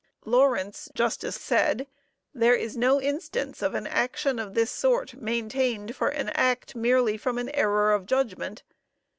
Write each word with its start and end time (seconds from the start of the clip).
Lawrence, 0.25 0.89
J., 0.95 1.09
said: 1.29 1.85
"There 2.33 2.55
is 2.55 2.75
no 2.75 2.99
instance 2.99 3.61
of 3.61 3.75
an 3.75 3.85
action 3.85 4.39
of 4.39 4.55
this 4.55 4.71
sort 4.71 5.13
maintained 5.13 5.95
for 5.95 6.07
an 6.07 6.29
act 6.29 6.73
merely 6.75 7.17
from 7.17 7.37
error 7.53 7.91
of 7.93 8.07
judgment. 8.07 8.63